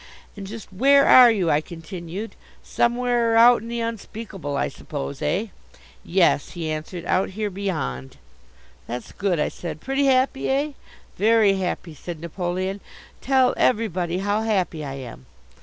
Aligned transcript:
"And 0.35 0.47
just 0.47 0.73
where 0.73 1.05
are 1.05 1.29
you?" 1.29 1.51
I 1.51 1.61
continued. 1.61 2.35
"Somewhere 2.63 3.35
out 3.37 3.61
in 3.61 3.67
the 3.67 3.81
Unspeakable, 3.81 4.57
I 4.57 4.67
suppose, 4.67 5.21
eh?" 5.21 5.49
"Yes," 6.03 6.53
he 6.53 6.71
answered, 6.71 7.05
"out 7.05 7.29
here 7.29 7.51
beyond." 7.51 8.17
"That's 8.87 9.11
good," 9.11 9.39
I 9.39 9.49
said. 9.49 9.79
"Pretty 9.79 10.05
happy, 10.07 10.49
eh?" 10.49 10.71
"Very 11.19 11.57
happy," 11.59 11.93
said 11.93 12.19
Napoleon. 12.19 12.81
"Tell 13.21 13.53
everybody 13.57 14.17
how 14.17 14.41
happy 14.41 14.83
I 14.83 14.95
am." 14.95 15.27